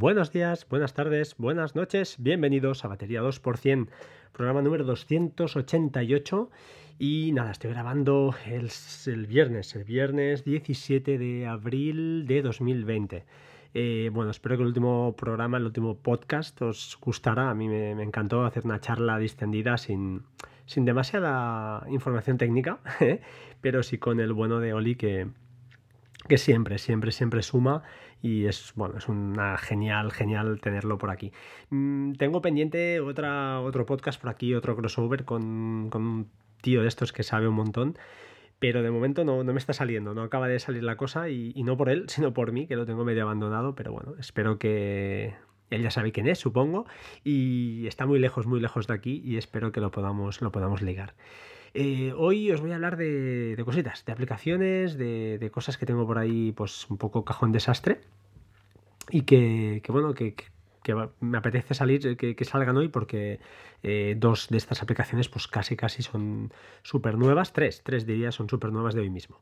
[0.00, 3.88] Buenos días, buenas tardes, buenas noches, bienvenidos a Batería 2%,
[4.30, 6.50] programa número 288
[7.00, 8.70] y nada, estoy grabando el,
[9.06, 13.24] el viernes, el viernes 17 de abril de 2020.
[13.74, 17.50] Eh, bueno, espero que el último programa, el último podcast os gustará.
[17.50, 20.22] A mí me, me encantó hacer una charla distendida sin,
[20.64, 23.20] sin demasiada información técnica, ¿eh?
[23.60, 25.26] pero sí con el bueno de Oli que,
[26.26, 27.82] que siempre, siempre, siempre suma
[28.20, 31.32] y es bueno, es una genial, genial tenerlo por aquí.
[31.70, 36.88] Mm, tengo pendiente otra, otro podcast por aquí, otro crossover con, con, un tío de
[36.88, 37.98] estos que sabe un montón.
[38.58, 41.52] Pero de momento no, no me está saliendo, no acaba de salir la cosa y,
[41.54, 44.58] y, no por él, sino por mí, que lo tengo medio abandonado, pero bueno, espero
[44.58, 45.36] que
[45.70, 46.86] él ya sabe quién es, supongo,
[47.24, 50.82] y está muy lejos, muy lejos de aquí y espero que lo podamos, lo podamos
[50.82, 51.14] ligar.
[51.74, 56.18] Eh, hoy os voy a hablar de, cositas, de aplicaciones, de, cosas que tengo por
[56.18, 58.00] ahí, pues un poco cajón desastre.
[59.10, 60.34] Y que, bueno, que,
[61.20, 63.40] me apetece salir, que, que salgan hoy porque
[63.82, 68.48] eh, dos de estas aplicaciones pues casi casi son súper nuevas, tres, tres diría son
[68.48, 69.40] súper nuevas de hoy mismo.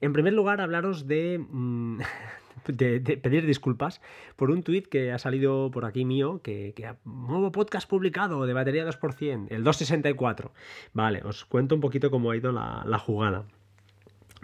[0.00, 1.98] En primer lugar, hablaros de, mm,
[2.66, 4.00] de, pedir disculpas
[4.36, 8.52] por un tuit que ha salido por aquí mío, que, que nuevo podcast publicado de
[8.52, 10.52] batería 2%, el 264.
[10.92, 13.44] Vale, os cuento un poquito cómo ha ido la, jugada.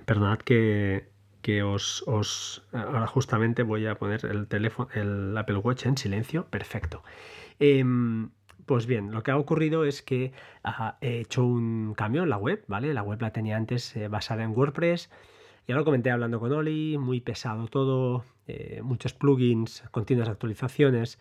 [0.04, 1.08] Perdonad que,
[1.42, 6.46] que os, os, ahora justamente voy a poner el teléfono, el Apple Watch en silencio.
[6.46, 7.02] Perfecto.
[7.58, 7.84] Eh,
[8.70, 10.32] pues bien, lo que ha ocurrido es que
[11.00, 12.94] he hecho un cambio en la web, ¿vale?
[12.94, 15.10] La web la tenía antes eh, basada en WordPress.
[15.66, 21.18] Ya lo comenté hablando con Oli, muy pesado todo, eh, muchos plugins, continuas actualizaciones.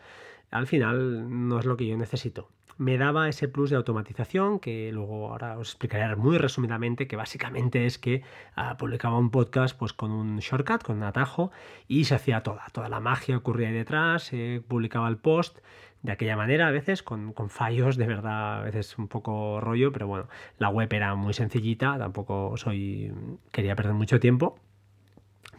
[0.50, 4.90] Al final no es lo que yo necesito me daba ese plus de automatización que
[4.94, 8.24] luego ahora os explicaré muy resumidamente que básicamente es que
[8.58, 11.52] uh, publicaba un podcast pues con un shortcut, con un atajo
[11.90, 15.60] y se hacía toda, toda la magia ocurría ahí detrás, eh, publicaba el post
[16.04, 19.92] de aquella manera a veces con, con, fallos de verdad a veces un poco rollo
[19.92, 23.12] pero bueno la web era muy sencillita tampoco soy
[23.52, 24.58] quería perder mucho tiempo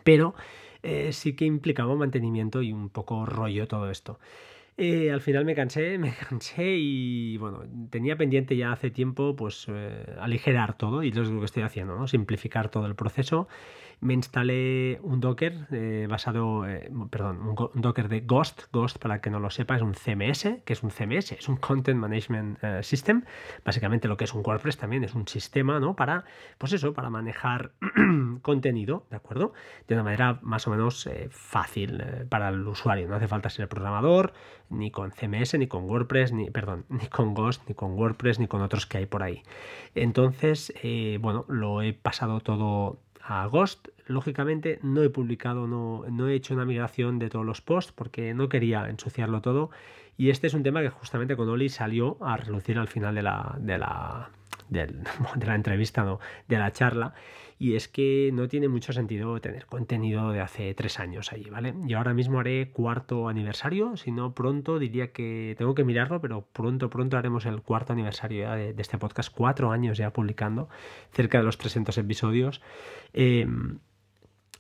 [0.05, 0.35] pero
[0.83, 4.19] eh, sí que implicaba mantenimiento y un poco rollo todo esto
[4.81, 9.67] eh, al final me cansé, me cansé y bueno, tenía pendiente ya hace tiempo pues
[9.69, 12.09] eh, aligerar todo y es lo que estoy haciendo, ¿no?
[12.09, 13.47] simplificar todo el proceso.
[14.03, 18.63] Me instalé un Docker eh, basado, eh, perdón, un, Docker de Ghost.
[18.73, 20.63] Ghost, para que no lo sepa, es un CMS.
[20.65, 21.33] que es un CMS?
[21.33, 23.25] Es un Content Management eh, System.
[23.63, 25.97] Básicamente lo que es un WordPress también es un sistema, ¿no?
[25.97, 26.25] Para,
[26.57, 27.73] pues eso, para manejar
[28.41, 29.53] contenido, ¿de acuerdo?
[29.87, 33.07] De una manera más o menos fácil para el usuario.
[33.07, 34.33] No hace falta ser programador,
[34.71, 38.47] ni con CMS, ni con WordPress, ni, perdón, ni con Ghost, ni con WordPress, ni
[38.47, 39.43] con otros que hay por ahí.
[39.95, 40.73] Entonces,
[41.21, 43.89] bueno, lo he pasado todo a Ghost.
[44.07, 48.35] Lógicamente no he publicado, no, no he hecho una migración de todos los posts porque
[48.35, 49.71] no quería ensuciarlo todo.
[50.17, 53.23] Y este es un tema que justamente con Oli salió a relucir al final de
[53.23, 54.31] la, de la,
[54.69, 54.87] de,
[55.37, 57.15] de la entrevista, no, de la charla
[57.61, 61.75] y es que no tiene mucho sentido tener contenido de hace tres años allí, ¿vale?
[61.85, 66.47] Yo ahora mismo haré cuarto aniversario, si no pronto diría que tengo que mirarlo, pero
[66.55, 70.71] pronto, pronto haremos el cuarto aniversario ya de, de este podcast, cuatro años ya publicando,
[71.13, 72.63] cerca de los 300 episodios.
[73.13, 73.47] Eh,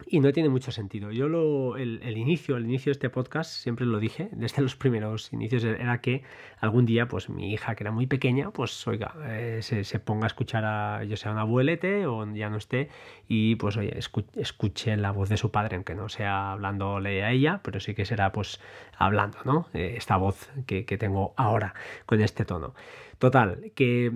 [0.06, 1.11] y no tiene mucho sentido.
[1.11, 5.33] Yo lo, el, inicio, el inicio de este podcast, siempre lo dije, desde los primeros
[5.33, 6.22] inicios, era que
[6.59, 10.27] algún día, pues mi hija, que era muy pequeña, pues oiga, eh, se, se, ponga
[10.27, 12.88] a escuchar a, yo sea, un abuelete o ya no esté,
[13.28, 17.61] y pues oye, escuche la voz de su padre, aunque no sea hablándole a ella,
[17.62, 18.61] pero sí que será pues
[18.97, 19.69] hablando, ¿no?
[19.75, 21.75] Eh, esta voz que, que tengo ahora
[22.06, 22.75] con este tono.
[23.19, 24.12] Total, que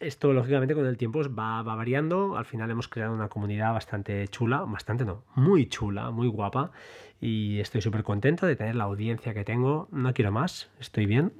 [0.00, 2.36] esto, lógicamente, con el tiempo va, va, variando.
[2.36, 6.72] Al final hemos creado una comunidad bastante chula, bastante no, muy chula, muy guapa.
[7.20, 9.88] Y estoy súper contento de tener la audiencia que tengo.
[9.92, 11.32] No quiero más, estoy bien.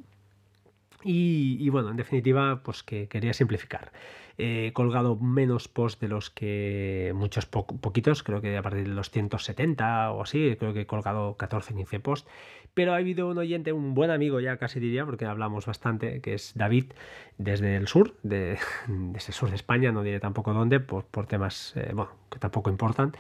[1.03, 3.91] Y, bueno, en definitiva, pues que quería simplificar.
[4.37, 8.95] He colgado menos posts de los que muchos po poquitos, creo que a partir de
[8.95, 12.28] los 170 o así, creo que he colgado 14, 15 posts.
[12.74, 16.34] Pero ha habido un oyente, un buen amigo ya casi diría, porque hablamos bastante, que
[16.34, 16.92] es David,
[17.38, 18.58] desde el sur, de,
[18.88, 21.94] desde el sur de España, no diré tampoco dónde, por, por temas, eh,
[22.30, 23.12] que tampoco importan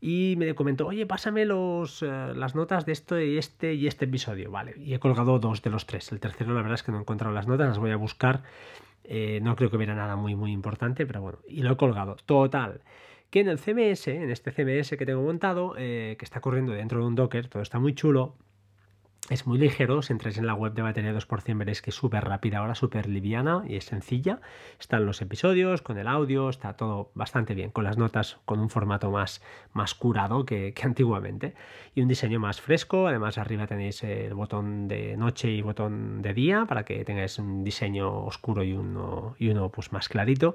[0.00, 4.04] y me comentó, oye, pásame los, uh, las notas de esto y este y este
[4.04, 4.50] episodio.
[4.50, 6.12] Vale, y he colgado dos de los tres.
[6.12, 8.42] El tercero, la verdad es que no he encontrado las notas, las voy a buscar.
[9.04, 12.16] Eh, no creo que hubiera nada muy, muy importante, pero bueno, y lo he colgado.
[12.26, 12.80] Total.
[13.30, 17.00] Que en el CMS, en este CMS que tengo montado, eh, que está corriendo dentro
[17.00, 18.36] de un Docker, todo está muy chulo.
[19.28, 22.24] Es muy ligero, si entráis en la web de batería 2% veréis que es súper
[22.24, 24.40] rápida ahora, súper liviana y es sencilla.
[24.78, 28.70] Están los episodios, con el audio, está todo bastante bien, con las notas con un
[28.70, 29.42] formato más,
[29.72, 31.54] más curado que, antiguamente.
[31.94, 36.32] Y un diseño más fresco, además arriba tenéis el botón de noche y botón de
[36.32, 40.54] día para que tengáis un diseño oscuro y uno, y uno pues, más clarito.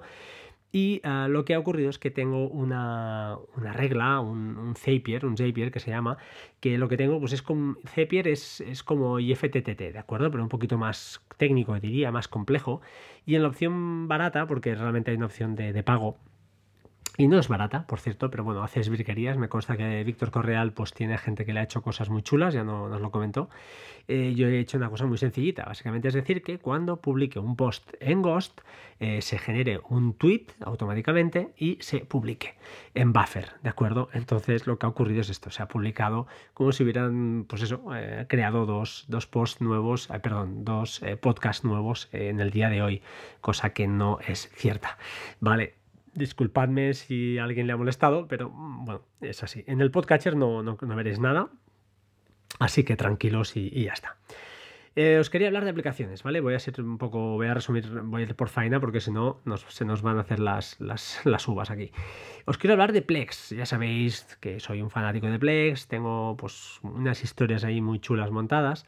[0.72, 5.72] Y ah, lo que ha ocurrido es que tengo una, regla, un, Zapier, un Zapier
[5.72, 6.18] que se llama,
[6.62, 10.32] que lo que tengo pues es como Zapier es, es, como IFTTT, ¿de acuerdo?
[10.32, 12.82] Pero un poquito más técnico, diría, más complejo.
[13.26, 16.18] Y en la opción barata, porque realmente hay una opción de, de pago,
[17.18, 19.38] y no es barata, por cierto, pero bueno, haces virquerías.
[19.38, 22.54] Me consta que Víctor Correal pues tiene gente que le ha hecho cosas muy chulas,
[22.54, 23.50] ya no, nos lo comentó.
[24.08, 27.56] Eh, yo he hecho una cosa muy sencillita, básicamente es decir que cuando publique un
[27.56, 28.62] post en Ghost
[29.00, 32.56] eh, se genere un tweet automáticamente y se publique
[32.96, 34.10] en Buffer, ¿de acuerdo?
[34.13, 37.84] Entonces lo que ha ocurrido es esto, se ha publicado como si hubieran, pues eso,
[37.96, 43.02] eh, creado dos, dos posts nuevos, perdón, dos podcasts nuevos en el día de hoy,
[43.42, 44.98] cosa que no es cierta,
[45.40, 45.81] ¿vale?
[46.13, 49.63] Disculpadme si alguien le ha molestado, pero mm, bueno, es así.
[49.68, 51.50] En el podcatcher no, no, veréis nada,
[52.60, 54.18] así que tranquilos y, ya está.
[54.96, 56.42] Eh, os quería hablar de aplicaciones, ¿vale?
[56.42, 59.10] Voy a ser un poco, voy a resumir, voy a ir por faena porque si
[59.10, 61.92] no se nos van a hacer las, las, las, uvas aquí.
[62.46, 66.80] Os quiero hablar de Plex, ya sabéis que soy un fanático de Plex, tengo pues
[66.84, 68.86] unas historias ahí muy chulas montadas.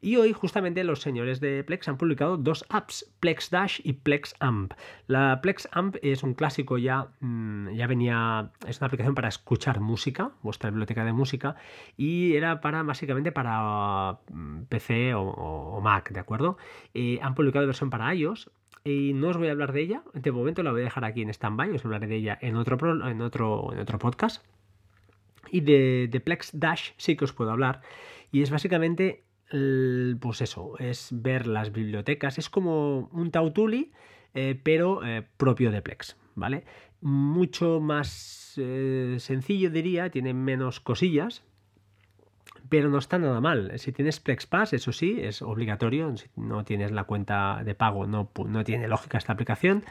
[0.00, 4.34] Y hoy justamente los señores de Plex han publicado dos apps, Plex Dash y Plex
[4.40, 4.74] Amp.
[5.06, 9.80] La Plex Amp es un clásico ya, mm, ya venía, es una aplicación para escuchar
[9.80, 11.56] música, vuestra biblioteca de música,
[11.96, 16.58] y era para básicamente para mm, PC o, Mac, ¿de acuerdo?
[16.94, 18.50] Eh, han publicado versión para iOS,
[18.84, 20.02] y no os voy a hablar de ella.
[20.14, 21.70] De momento la voy a dejar aquí en standby.
[21.70, 22.78] Os hablaré de ella en otro,
[23.08, 24.44] en otro, en otro podcast.
[25.50, 27.80] Y de, de, Plex Dash sí que os puedo hablar.
[28.30, 32.38] Y es básicamente pues eso, es ver las bibliotecas.
[32.38, 33.92] Es como un Tautuli,
[34.34, 36.64] eh, pero eh, propio de Plex, ¿vale?
[37.00, 41.44] Mucho más eh, sencillo, diría, tiene menos cosillas,
[42.68, 43.72] pero no está nada mal.
[43.78, 46.16] Si tienes PlexPass, eso sí, es obligatorio.
[46.16, 48.28] Si no tienes la cuenta de pago, no,
[48.64, 49.84] tiene lógica esta aplicación.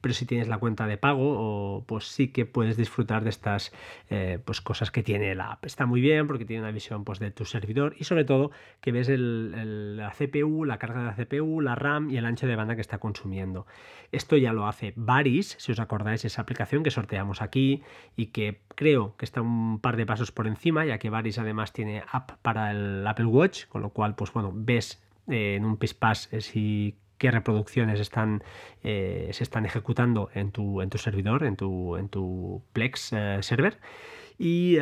[0.00, 3.72] Pero si tienes la cuenta de pago, pues sí que puedes disfrutar de estas
[4.08, 5.66] eh, pues cosas que tiene la app.
[5.66, 8.50] Está muy bien porque tiene una visión pues, de tu servidor y sobre todo
[8.80, 12.56] que ves la CPU, la carga de la CPU, la RAM y el ancho de
[12.56, 13.66] banda que está consumiendo.
[14.12, 17.82] Esto ya lo hace Varis, si os acordáis, esa aplicación que sorteamos aquí
[18.16, 21.72] y que creo que está un par de pasos por encima, ya que Varis además
[21.72, 22.02] tiene
[22.42, 26.40] para el Apple Watch, con lo cual, pues bueno, ves eh, en un PISPAS eh,
[26.40, 28.42] si qué reproducciones están,
[28.82, 33.78] eh, se están ejecutando en tu, en tu servidor, en tu, en tu Plex server.
[34.38, 34.78] Y,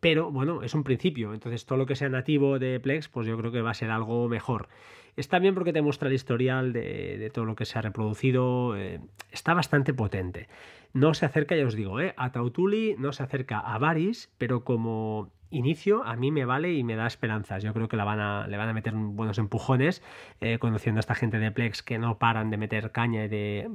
[0.00, 3.38] pero bueno, es un principio, entonces todo lo que sea nativo de Plex, pues yo
[3.38, 4.68] creo que va a ser algo mejor.
[5.16, 8.76] Está bien porque te muestra el historial de, todo lo que se ha reproducido.
[8.76, 9.00] Eh,
[9.30, 10.48] está bastante potente.
[10.92, 14.64] No se acerca, ya os digo, eh, a Tautuli, no se acerca a Varis, pero
[14.64, 17.62] como inicio a mí me vale y me da esperanzas.
[17.62, 20.02] Yo creo que la van a, le van a meter buenos empujones,
[20.40, 23.70] eh, conociendo a esta gente de Plex que no paran de meter caña y de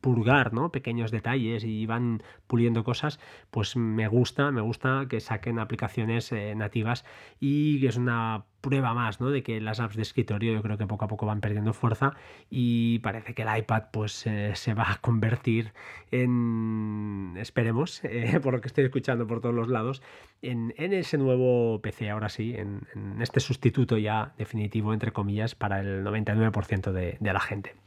[0.00, 0.72] purgar ¿no?
[0.72, 3.20] pequeños detalles y van puliendo cosas,
[3.50, 7.04] pues me gusta, me gusta que saquen aplicaciones eh, nativas
[7.40, 9.28] y es una prueba más ¿no?
[9.28, 12.14] de que las apps de escritorio yo creo que poco a poco van perdiendo fuerza
[12.48, 15.72] y parece que el iPad pues eh, se va a convertir
[16.10, 20.02] en, esperemos, eh, por lo que estoy escuchando por todos los lados,
[20.40, 22.86] en, ese nuevo PC ahora sí, en,
[23.20, 27.81] este sustituto ya definitivo entre comillas para el 99% de la gente.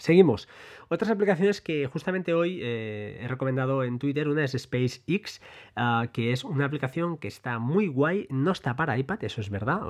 [0.00, 0.48] Seguimos.
[0.88, 5.40] Otras aplicaciones que justamente hoy eh, he recomendado en Twitter, una es SpaceX,
[5.76, 9.50] ah, que es una aplicación que está muy guay, no está para iPad, eso es
[9.50, 9.80] verdad,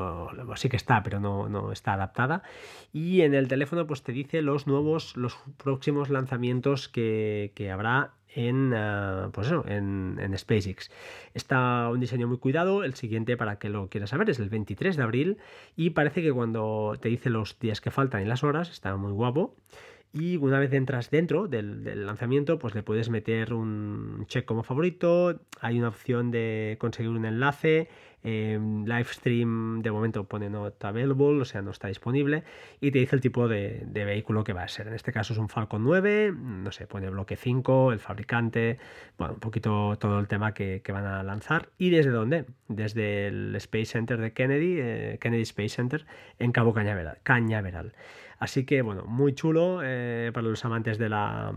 [0.56, 2.42] sí que está, pero no, está adaptada.
[2.92, 8.74] Y en el teléfono pues te dice los nuevos, los próximos lanzamientos que, habrá en,
[8.74, 10.90] ah, pues en, en, SpaceX.
[11.34, 14.96] Está un diseño muy cuidado, el siguiente para que lo quieras saber es el 23
[14.96, 15.38] de abril
[15.76, 19.12] y parece que cuando te dice los días que faltan y las horas, está muy
[19.12, 19.56] guapo
[20.12, 25.40] y una vez entras dentro del, lanzamiento pues le puedes meter un check como favorito
[25.60, 27.88] hay una opción de conseguir un enlace
[28.22, 32.44] eh, Livestream de momento pone not available, o sea, no está disponible,
[32.80, 34.88] y te dice el tipo de, vehículo que va a ser.
[34.88, 38.78] En este caso es un Falcon 9, no sé, pone bloque 5, el fabricante,
[39.18, 41.68] bueno, un poquito todo el tema que, van a lanzar.
[41.78, 42.46] ¿Y desde dónde?
[42.68, 46.04] Desde el Space Center de Kennedy, eh, Kennedy Space Center,
[46.38, 47.18] en Cabo Cañaveral.
[47.22, 47.94] Cañaveral.
[48.40, 51.52] Así que, bueno, muy chulo eh, para los amantes de la.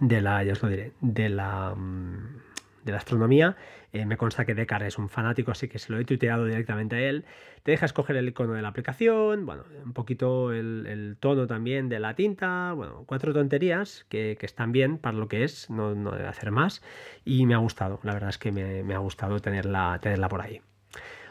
[0.00, 1.74] De la, ya os lo diré, de la.
[1.74, 2.47] Mm,
[2.84, 3.56] de la astronomía.
[3.92, 6.96] Eh, me consta que Decar es un fanático, así que se lo he tuiteado directamente
[6.96, 7.24] a él.
[7.62, 12.00] Te deja escoger el icono de la aplicación, bueno, un poquito el, tono también de
[12.00, 16.50] la tinta, bueno, cuatro tonterías que, están bien para lo que es, no, debe hacer
[16.50, 16.82] más.
[17.24, 20.42] Y me ha gustado, la verdad es que me, me ha gustado tenerla, tenerla por
[20.42, 20.60] ahí.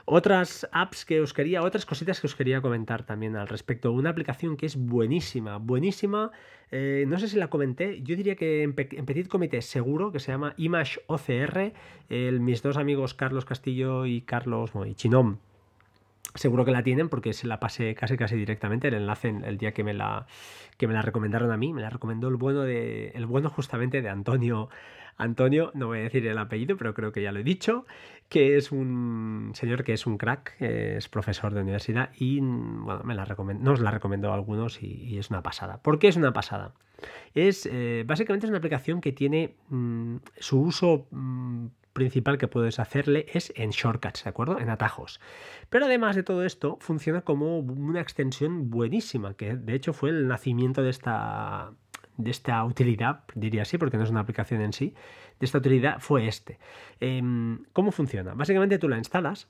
[0.09, 3.91] Otras apps que os quería, otras cositas que os quería comentar también al respecto.
[3.91, 6.31] Una aplicación que es buenísima, buenísima.
[6.71, 10.31] Eh, no sé si la comenté, yo diría que en, Petit Comité seguro, que se
[10.31, 11.73] llama Image OCR.
[12.39, 15.39] mis dos amigos Carlos Castillo y Carlos y Chinom
[16.37, 19.73] seguro que la tienen porque se la pasé casi casi directamente el enlace el día
[19.73, 20.27] que me la
[20.77, 24.01] que me la recomendaron a mí me la recomendó el bueno de el bueno justamente
[24.01, 24.69] de Antonio
[25.17, 27.85] Antonio, no voy a decir el apellido, pero creo que ya lo he dicho,
[28.29, 33.15] que es un señor que es un crack, es profesor de universidad y bueno, me
[33.15, 33.25] la
[33.59, 35.81] nos la recomendó a algunos y, es una pasada.
[35.81, 36.73] ¿Por qué es una pasada?
[37.33, 42.77] Es eh, básicamente es una aplicación que tiene mm, su uso mm, principal que puedes
[42.77, 44.59] hacerle es en shortcuts, ¿de acuerdo?
[44.59, 45.19] En atajos.
[45.71, 50.27] Pero además de todo esto, funciona como una extensión buenísima, que de hecho fue el
[50.27, 51.71] nacimiento de esta
[52.17, 54.93] de esta utilidad, diría así, porque no es una aplicación en sí,
[55.39, 56.59] de esta utilidad fue este.
[56.99, 58.33] Em, ¿Cómo funciona?
[58.33, 59.47] Básicamente tú la instalas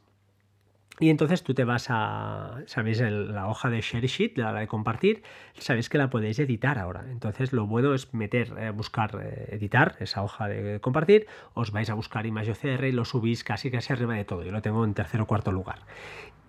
[0.99, 2.99] y entonces tú te vas a, ¿sabéis?
[3.01, 5.21] la hoja de Share Sheet, la de compartir,
[5.57, 7.05] sabéis que la podéis editar ahora.
[7.11, 11.89] Entonces lo bueno es meter, eh, buscar, eh, editar esa hoja de compartir, os vais
[11.89, 14.43] a buscar OCR y lo subís casi casi arriba de todo.
[14.43, 15.79] Yo lo tengo en tercer o cuarto lugar.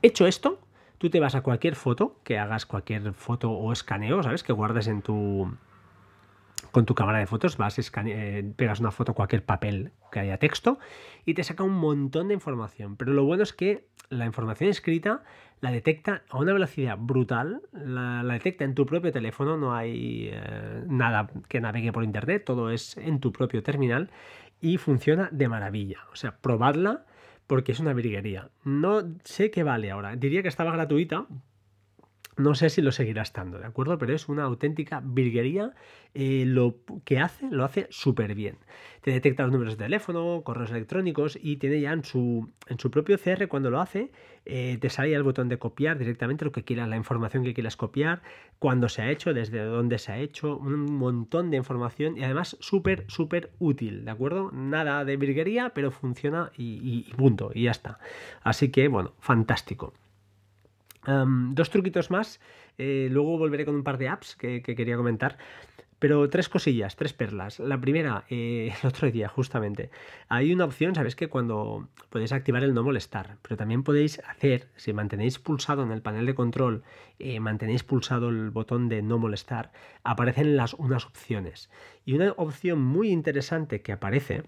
[0.00, 0.60] Hecho esto,
[0.96, 4.42] tú te vas a cualquier foto, que hagas cualquier foto o escaneo, ¿sabes?
[4.42, 5.52] Que guardes en tu,
[6.78, 10.78] con tu cámara de fotos vas, eh, pegas una foto cualquier papel que haya texto
[11.26, 12.96] y te saca un montón de información.
[12.96, 15.24] Pero lo bueno es que la información escrita
[15.60, 20.84] la detecta a una velocidad brutal, la, detecta en tu propio teléfono, no hay eh,
[20.86, 24.12] nada que navegue por internet, todo es en tu propio terminal
[24.60, 25.98] y funciona de maravilla.
[26.12, 27.06] O sea, probadla
[27.48, 28.50] porque es una virguería.
[28.62, 30.14] No sé qué vale ahora.
[30.14, 31.26] Diría que estaba gratuita,
[32.38, 33.98] no sé si lo seguirá estando, ¿de acuerdo?
[33.98, 35.74] Pero es una auténtica virguería.
[36.14, 38.56] Eh, lo que hace, lo hace súper bien.
[39.02, 42.90] Te detecta los números de teléfono, correos electrónicos y tiene ya en su, en su
[42.90, 44.10] propio CR cuando lo hace,
[44.46, 47.76] eh, te sale el botón de copiar directamente lo que quieras, la información que quieras
[47.76, 48.22] copiar,
[48.58, 52.56] cuándo se ha hecho, desde dónde se ha hecho, un montón de información y además
[52.60, 54.50] súper, súper útil, ¿de acuerdo?
[54.52, 57.98] Nada de virguería, pero funciona y, y punto, y ya está.
[58.42, 59.92] Así que, bueno, fantástico
[61.54, 62.40] dos truquitos más.
[62.76, 65.38] Eh, luego volveré con un par de apps que, quería comentar.
[65.98, 67.58] Pero tres cosillas, tres perlas.
[67.58, 69.90] La primera, eh, el otro día, justamente,
[70.28, 74.68] hay una opción, sabéis que cuando podéis activar el no molestar, pero también podéis hacer,
[74.76, 76.84] si mantenéis pulsado en el panel de control,
[77.18, 79.72] eh, mantenéis pulsado el botón de no molestar,
[80.04, 81.68] aparecen las, unas opciones.
[82.04, 84.44] Y una opción muy interesante que aparece,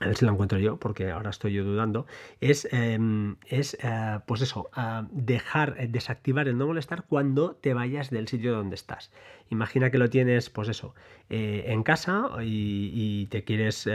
[0.00, 2.06] a ver si la encuentro yo, porque ahora estoy yo dudando,
[2.40, 4.70] es, em, es eh, pues eso,
[5.10, 9.12] dejar, eh, desactivar el no molestar cuando te vayas del sitio donde estás.
[9.50, 10.94] Imagina que lo tienes, pues eso,
[11.30, 13.88] eh, en casa y, te quieres,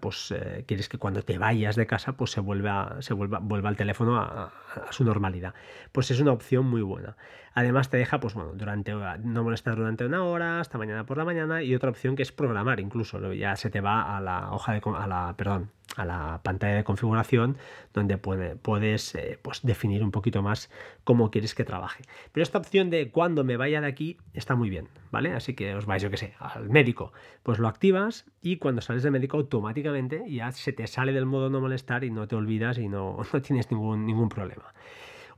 [0.00, 0.34] pues
[0.66, 4.16] quieres que cuando te vayas de casa, pues se vuelva, se vuelva, vuelva el teléfono
[4.16, 4.52] a,
[4.90, 5.54] su normalidad.
[5.92, 7.16] Pues es una opción muy buena.
[7.54, 11.24] Además te deja, pues bueno, durante, no molestar durante una hora, hasta mañana por la
[11.24, 14.72] mañana, y otra opción que es programar incluso, ya se te va a la hoja
[14.72, 17.58] de, a la, perdón, a la pantalla de configuración
[17.92, 20.70] donde puedes eh, pues definir un poquito más
[21.04, 22.02] cómo quieres que trabaje.
[22.32, 25.32] Pero esta opción de cuando me vaya de aquí está muy bien, ¿vale?
[25.32, 29.02] Así que os vais, yo que sé, al médico, pues lo activas y cuando sales
[29.02, 32.78] del médico automáticamente ya se te sale del modo no molestar y no te olvidas
[32.78, 34.72] y no, no tienes ningún, ningún problema.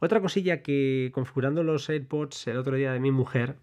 [0.01, 3.57] Otra cosilla que configurando los AirPods el otro día de mi mujer,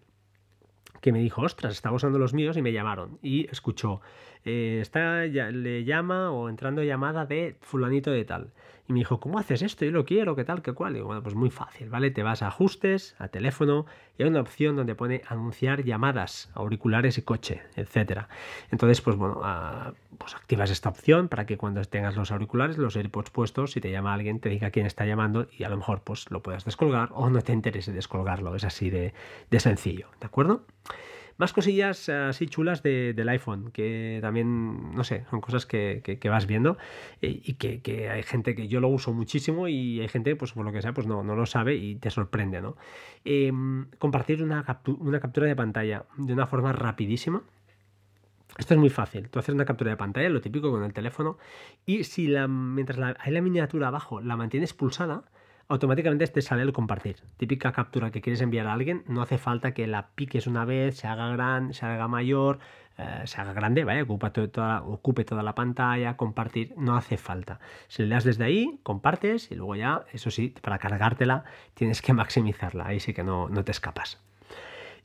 [1.00, 3.18] que me dijo, ostras, estaba usando los míos y me llamaron.
[3.22, 4.00] Y escuchó,
[4.44, 8.50] eh, está, ya, le llama o entrando llamada de fulanito de tal.
[8.88, 9.84] Y me dijo, ¿cómo haces esto?
[9.84, 10.60] Yo lo quiero, ¿qué tal?
[10.60, 10.92] ¿Qué cual?
[10.92, 12.10] Y digo, bueno, pues muy fácil, ¿vale?
[12.10, 13.86] Te vas a ajustes, a teléfono,
[14.18, 18.28] y hay una opción donde pone anunciar llamadas, auriculares y coche, etcétera.
[18.72, 22.96] Entonces, pues bueno, ah, pues activas esta opción para que cuando tengas los auriculares, los
[22.96, 26.02] AirPods puestos, si te llama alguien, te diga quién está llamando y a lo mejor
[26.02, 28.56] pues lo puedas descolgar o no te interese descolgarlo.
[28.56, 29.14] Es así de,
[29.48, 30.66] de sencillo, ¿de acuerdo?
[31.36, 36.78] Más cosillas así chulas del iPhone, que también, no sé, son cosas que, vas viendo
[37.20, 40.64] eh, y que, hay gente que yo lo uso muchísimo y hay gente, pues por
[40.64, 42.76] lo que sea, pues no, no lo sabe y te sorprende, ¿no?
[43.24, 44.64] Em, compartir una,
[44.98, 47.42] una captura de pantalla de una forma rapidísima.
[48.58, 49.30] Esto es muy fácil.
[49.30, 51.38] Tú haces una captura de pantalla, lo típico con el teléfono,
[51.86, 55.24] y si la, mientras hay la miniatura abajo la mantienes pulsada,
[55.72, 57.16] automáticamente te sale el compartir.
[57.38, 60.96] Típica captura que quieres enviar a alguien, no hace falta que la piques una vez,
[60.98, 62.58] se haga gran, se haga mayor,
[62.98, 64.04] eh, se haga grande, ¿vale?
[64.04, 67.58] toda, ocupe toda la pantalla, compartir, no hace falta.
[67.88, 72.12] Si le das desde ahí, compartes y luego ya, eso sí, para cargártela tienes que
[72.12, 74.22] maximizarla, ahí sí que no, no te escapas.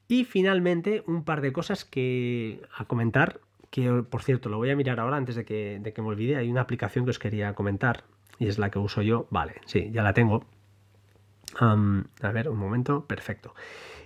[0.09, 4.75] Y finalmente, un par de cosas que a comentar, que por cierto lo voy a
[4.75, 7.53] mirar ahora antes de que, de que me olvide, hay una aplicación que os quería
[7.53, 8.03] comentar
[8.39, 10.43] y es la que uso yo, vale, sí, ya la tengo.
[11.59, 13.53] A ver, un momento, perfecto.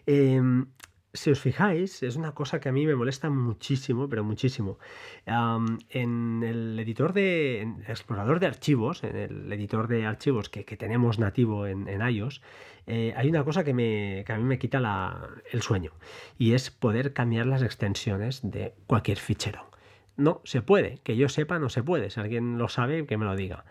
[0.05, 0.67] Em,
[1.13, 4.79] si os fijáis, es una cosa que a mí me molesta muchísimo, pero muchísimo.
[5.25, 11.67] en el editor de explorador de archivos, en el editor de archivos que, tenemos nativo
[11.67, 12.41] en, iOS,
[12.87, 15.91] eh, hay una cosa que, me, a mí me quita el sueño
[16.37, 19.69] y es poder cambiar las extensiones de cualquier fichero.
[20.17, 22.09] No se puede, que yo sepa, no se puede.
[22.09, 23.65] Si alguien lo sabe, que me lo diga.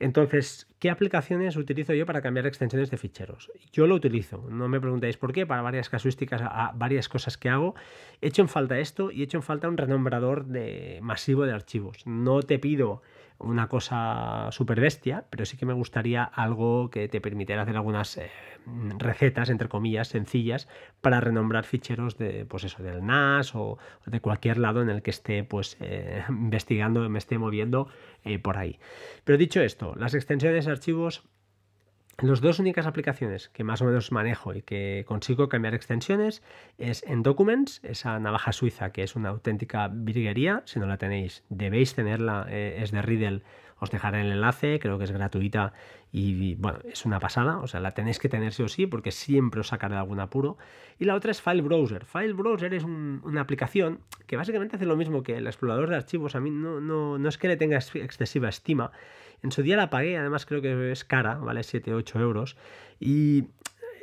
[0.00, 3.50] Entonces, ¿qué aplicaciones utilizo yo para cambiar extensiones de ficheros?
[3.72, 6.42] Yo lo utilizo, no me preguntéis por qué, para varias casuísticas,
[6.74, 7.74] varias cosas que hago.
[8.20, 11.52] He hecho en falta esto y he hecho en falta un renombrador de masivo de
[11.52, 12.06] archivos.
[12.06, 13.02] No te pido
[13.38, 18.16] una cosa súper bestia, pero sí que me gustaría algo que te permitiera hacer algunas
[18.16, 18.30] eh,
[18.98, 20.68] recetas, entre comillas, sencillas
[21.00, 25.10] para renombrar ficheros de, pues eso, del NAS o de cualquier lado en el que
[25.10, 27.88] esté pues eh, investigando, me esté moviendo
[28.24, 28.78] eh, por ahí.
[29.24, 31.22] Pero dicho esto, las extensiones de archivos
[32.20, 36.42] las dos únicas aplicaciones que más o menos manejo y que consigo cambiar extensiones
[36.76, 40.62] es en Documents, esa navaja suiza que es una auténtica virguería.
[40.64, 42.46] Si no la tenéis, debéis tenerla.
[42.48, 43.42] Eh, es de Riddle.
[43.80, 45.72] Os dejaré el enlace, creo que es gratuita
[46.10, 47.58] y bueno, es una pasada.
[47.58, 50.20] O sea, la tenéis que tener sí o sí porque siempre os sacará de algún
[50.20, 50.58] apuro.
[50.98, 52.04] Y la otra es File Browser.
[52.04, 56.34] File Browser es una aplicación que básicamente hace lo mismo que el explorador de archivos.
[56.34, 58.90] A mí no, no, no es que le tenga excesiva estima
[59.42, 62.56] en su día la pagué, además creo que es cara, vale 7, 8 euros.
[62.98, 63.40] Y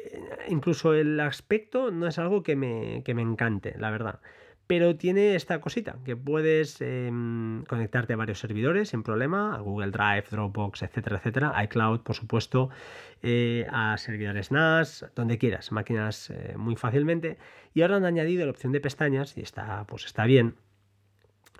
[0.05, 4.19] eh, incluso el aspecto no es algo que me, que me encante, la verdad.
[4.67, 9.91] Pero tiene esta cosita, que puedes em, conectarte a varios servidores sin problema, a Google
[9.91, 12.69] Drive, Dropbox, etcétera, etcétera, iCloud, por supuesto,
[13.21, 17.37] eh, a servidores NAS, donde quieras, máquinas eh, muy fácilmente.
[17.75, 20.55] Y ahora han añadido la opción de pestañas y está, pues está bien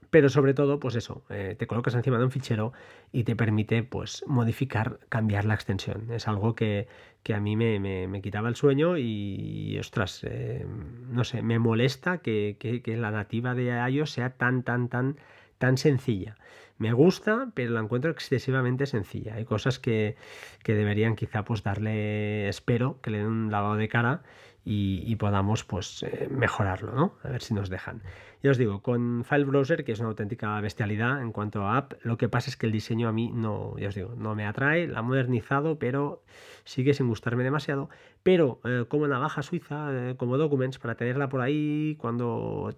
[0.10, 2.74] pero sobre todo, pues eso, eh, te colocas encima de un fichero
[3.12, 6.12] y te permite pues modificar, cambiar la extensión.
[6.12, 6.88] Es algo que,
[7.34, 10.66] a mí me, quitaba el sueño y, ostras, eh,
[11.10, 15.18] no sé, me molesta que, la nativa de iOS sea tan, tan, tan,
[15.58, 16.38] tan sencilla.
[16.78, 19.36] Me gusta, pero la encuentro excesivamente sencilla.
[19.36, 20.18] Hay cosas que,
[20.66, 24.24] deberían quizá pues darle, espero, que le den un lavado de cara
[24.66, 27.16] y, podamos pues eh, mejorarlo, ¿no?
[27.24, 28.02] A ver si nos dejan.
[28.46, 31.94] Ya os digo, con File Browser, que es una auténtica bestialidad en cuanto a app,
[32.04, 34.46] lo que pasa es que el diseño a mí no, ya os digo, no me
[34.46, 36.22] atrae, la ha modernizado, pero
[36.64, 37.90] sigue sin gustarme demasiado.
[38.22, 42.72] Pero eh, como navaja suiza, eh, como Documents, para tenerla por ahí cuando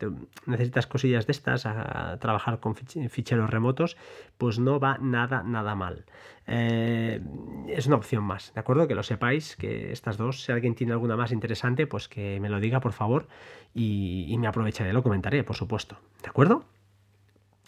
[0.45, 3.97] necesitas cosillas de estas, a, trabajar con ficheros remotos,
[4.37, 6.05] pues no va nada, nada mal.
[6.47, 7.21] Eh,
[7.67, 8.87] es una opción más, ¿de acuerdo?
[8.87, 12.47] Que lo sepáis, que estas dos, si alguien tiene alguna más interesante, pues que me
[12.47, 13.27] lo diga, por favor,
[13.73, 16.65] y, me aprovecharé, lo comentaré, supuesto, ¿de acuerdo?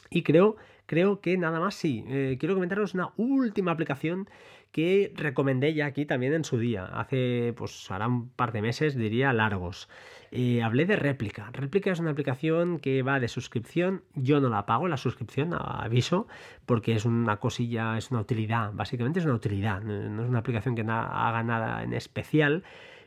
[0.09, 2.03] Y creo, creo que nada más sí.
[2.07, 4.29] Eh, quiero comentaros una última aplicación
[4.71, 6.85] que recomendé ya aquí también en su día.
[6.85, 9.89] Hace, pues, hará un par de meses, diría largos.
[10.31, 11.49] Eh, hablé de Réplica.
[11.51, 14.03] Réplica es una aplicación que va de suscripción.
[14.13, 16.27] Yo no la pago, la suscripción, aviso,
[16.65, 18.71] porque es una cosilla, es una utilidad.
[18.73, 19.81] Básicamente es una utilidad.
[19.81, 22.63] No es una aplicación que haga nada en especial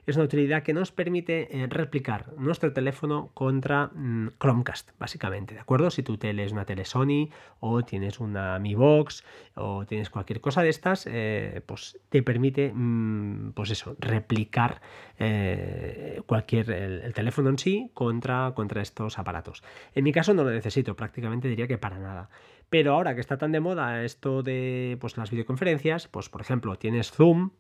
[0.07, 5.61] es una utilidad que nos permite eh, replicar nuestro teléfono contra mm, Chromecast, básicamente, ¿de
[5.61, 5.91] acuerdo?
[5.91, 10.41] Si tu tele es una tele Sony o tienes una Mi Box o tienes cualquier
[10.41, 14.81] cosa de estas, eh, pues te permite, mm, pues eso, replicar
[15.19, 19.63] eh, cualquier, el, teléfono en sí contra, contra estos aparatos.
[19.95, 22.29] En mi caso no lo necesito, prácticamente diría que para nada.
[22.71, 26.77] Pero ahora que está tan de moda esto de pues, las videoconferencias, pues por ejemplo
[26.77, 27.51] tienes Zoom,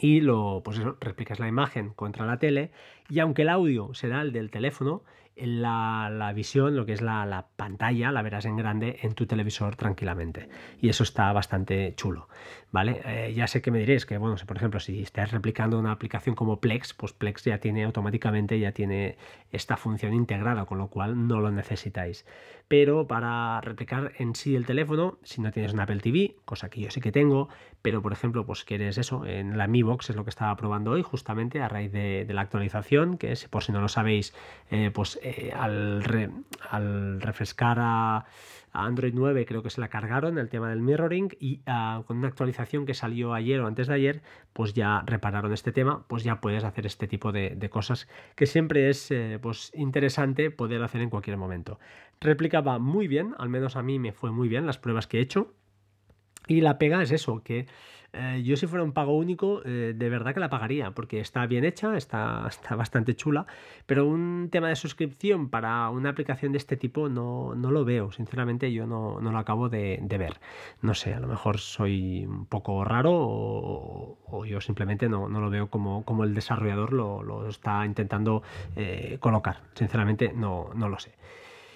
[0.00, 2.70] y lo, pues replicas la imagen contra la tele
[3.08, 5.02] y aunque el audio será el del teléfono,
[5.36, 9.26] la, la visión, lo que es la, la, pantalla, la verás en grande en tu
[9.26, 10.48] televisor tranquilamente.
[10.80, 12.28] Y eso está bastante chulo,
[12.70, 13.00] ¿vale?
[13.04, 15.92] Eh, ya sé que me diréis que, bueno, si por ejemplo, si estás replicando una
[15.92, 19.16] aplicación como Plex, pues Plex ya tiene automáticamente, ya tiene
[19.50, 22.26] esta función integrada, con lo cual no lo necesitáis.
[22.68, 26.80] Pero para replicar en sí el teléfono, si no tienes una Apple TV, cosa que
[26.80, 27.48] yo sí que tengo,
[27.82, 30.92] pero por ejemplo, pues quieres eso, en la Mi Box es lo que estaba probando
[30.92, 34.34] hoy, justamente a raíz de, la actualización, que es, por si no lo sabéis,
[34.70, 36.02] eh, pues eh, al,
[37.20, 38.26] refrescar a
[38.72, 42.28] Android 9 creo que se la cargaron el tema del mirroring y ah, con una
[42.28, 46.40] actualización que salió ayer o antes de ayer, pues ya repararon este tema, pues ya
[46.40, 51.10] puedes hacer este tipo de, cosas que siempre es eh, pues interesante poder hacer en
[51.10, 51.78] cualquier momento.
[52.20, 55.20] Replicaba muy bien, al menos a mí me fue muy bien las pruebas que he
[55.20, 55.54] hecho.
[56.50, 57.66] Y la pega es eso, que
[58.12, 61.46] eh, yo si fuera un pago único, eh, de verdad que la pagaría, porque está
[61.46, 63.46] bien hecha, está, está bastante chula,
[63.86, 68.10] pero un tema de suscripción para una aplicación de este tipo no, no lo veo,
[68.10, 70.40] sinceramente yo no, no lo acabo de, ver.
[70.82, 75.50] No sé, a lo mejor soy un poco raro o, yo simplemente no, no, lo
[75.50, 78.42] veo como, como el desarrollador lo, lo está intentando
[78.74, 79.60] eh, colocar.
[79.74, 81.12] Sinceramente no, no lo sé.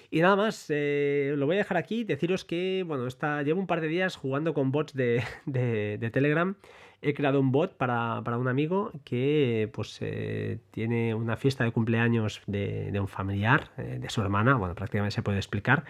[0.09, 2.03] Y nada más, eh, lo voy a dejar aquí.
[2.03, 5.23] Deciros que, bueno, está, llevo un par de días jugando con bots de,
[6.13, 6.55] Telegram.
[7.01, 12.41] He creado un bot para, un amigo que pues eh, tiene una fiesta de cumpleaños
[12.47, 15.83] de, un familiar, eh, de su hermana, bueno, prácticamente se puede explicar.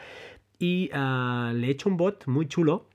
[0.60, 2.88] Y ah, le he hecho un bot muy chulo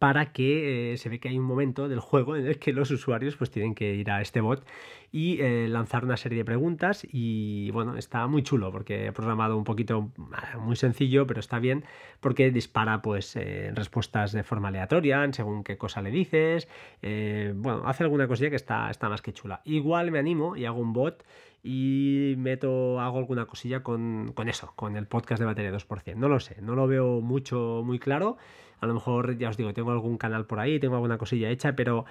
[0.00, 3.36] para que se ve que hay un momento del juego en el que los usuarios
[3.36, 4.66] pues tienen que ir a este bot
[5.12, 9.58] y eh, lanzar una serie de preguntas y bueno, está muy chulo porque he programado
[9.58, 11.84] un poquito ah, muy sencillo, pero está bien
[12.20, 16.66] porque dispara pues eh, respuestas de forma aleatoria según qué cosa le dices,
[17.02, 19.60] eh, bueno, hace alguna cosilla que está, está más que chula.
[19.66, 21.22] Igual me animo y hago un bot
[21.62, 26.14] y meto, hago alguna cosilla con, con, eso, con el podcast de batería 2%.
[26.16, 28.36] No lo sé, no lo veo mucho, muy claro.
[28.80, 31.76] A lo mejor, ya os digo, tengo algún canal por ahí, tengo alguna cosilla hecha,
[31.76, 32.06] pero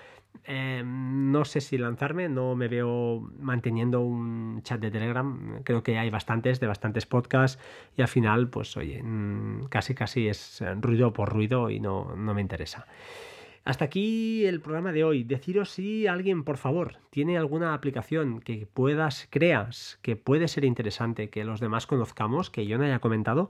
[0.47, 5.63] no sé si lanzarme, no me veo manteniendo un chat de Telegram.
[5.63, 7.59] Creo que hay bastantes, de bastantes podcasts,
[7.97, 12.35] y al final, pues oye, mm, casi casi es ruido por ruido y no, no
[12.35, 12.85] me interesa.
[13.65, 15.23] Hasta aquí el programa de hoy.
[15.23, 21.29] Deciros si alguien, por favor, tiene alguna aplicación que puedas, creas que puede ser interesante,
[21.29, 23.49] que los demás conozcamos, que yo no haya comentado,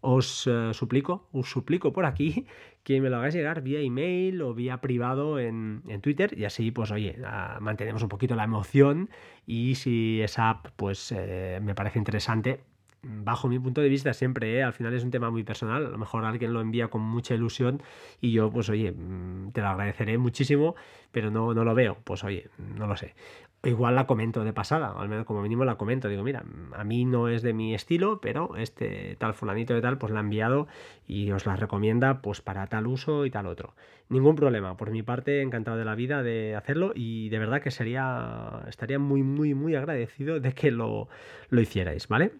[0.00, 2.46] os eh, suplico, os suplico por aquí
[2.82, 6.90] que me lo hagáis llegar vía email o vía privado en, Twitter y así, pues
[6.90, 7.18] oye,
[7.60, 9.10] mantenemos un poquito la emoción
[9.46, 12.60] y si esa app, pues eh, me parece interesante,
[13.02, 14.62] bajo mi punto de vista siempre, ¿eh?
[14.62, 17.34] al final es un tema muy personal, a lo mejor alguien lo envía con mucha
[17.34, 17.82] ilusión
[18.20, 20.74] y yo pues oye, mm, te lo agradeceré muchísimo,
[21.10, 23.14] pero no, no lo veo, pues oye, no lo sé.
[23.62, 27.04] Igual la comento de pasada, al menos como mínimo la comento, digo, mira, a mí
[27.04, 30.66] no es de mi estilo, pero este tal fulanito de tal pues la ha enviado
[31.06, 33.74] y os la recomienda pues para tal uso y tal otro.
[34.08, 37.70] Ningún problema, por mi parte encantado de la vida de hacerlo y de verdad que
[37.70, 41.08] sería, estaría muy, muy, muy agradecido de que lo,
[41.50, 42.32] lo hicierais, ¿vale?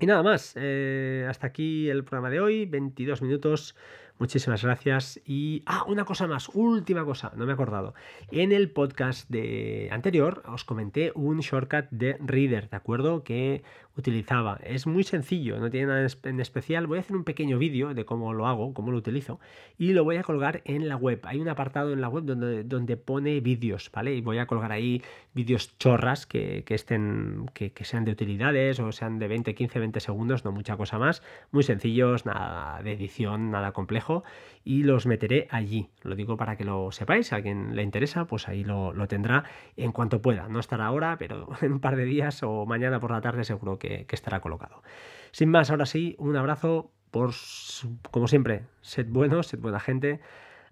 [0.00, 3.76] Y nada más, eh, hasta aquí el programa de hoy, 22 minutos.
[4.18, 5.20] Muchísimas gracias.
[5.26, 7.94] Y, ah, una cosa más, última cosa, no me he acordado.
[8.30, 13.24] En el podcast de anterior os comenté un shortcut de Reader, ¿de acuerdo?
[13.24, 13.64] Que
[13.96, 14.58] utilizaba.
[14.64, 16.86] Es muy sencillo, no tiene nada en especial.
[16.86, 19.40] Voy a hacer un pequeño vídeo de cómo lo hago, cómo lo utilizo,
[19.78, 21.20] y lo voy a colgar en la web.
[21.24, 24.14] Hay un apartado en la web donde, donde pone vídeos, ¿vale?
[24.14, 29.18] Y voy a colgar ahí vídeos chorras que, estén, que, sean de utilidades o sean
[29.18, 31.22] de 20, 15, 20 segundos, no mucha cosa más.
[31.52, 34.03] Muy sencillos, nada de edición, nada complejo,
[34.64, 35.90] y los meteré allí.
[36.02, 39.44] Lo digo para que lo sepáis, a alguien le interesa, pues ahí lo, lo tendrá
[39.76, 40.48] en cuanto pueda.
[40.48, 43.78] No estará ahora, pero en un par de días o mañana por la tarde seguro
[43.78, 44.82] que estará colocado.
[45.32, 47.30] Sin más, ahora sí, un abrazo por,
[48.10, 50.20] como siempre, sed buenos, sed buena gente,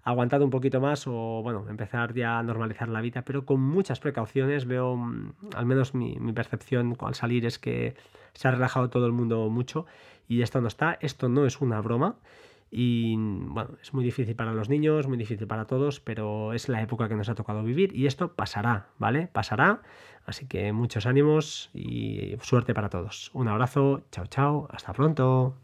[0.03, 4.01] aguantad un poquito más o, bueno, empezar ya a normalizar la vida, pero con muchas
[4.01, 4.65] precauciones.
[4.65, 7.95] Veo, mm, al menos mi percepción al salir es que
[8.33, 9.85] se ha relajado todo el mundo mucho
[10.27, 12.17] y esto no está, esto no es una broma.
[12.75, 16.81] Y bueno, es muy difícil para los niños, muy difícil para todos, pero es la
[16.81, 19.27] época que nos ha tocado vivir y esto pasará, ¿vale?
[19.31, 19.83] Pasará.
[20.25, 23.29] Así que muchos ánimos y suerte para todos.
[23.33, 25.55] Un abrazo, chao, chao, hasta pronto.